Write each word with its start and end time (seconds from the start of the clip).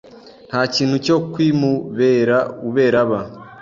Nta 0.49 0.61
kintu 0.75 0.95
cyo 1.05 1.17
kwiMuberauberaba. 1.31 3.19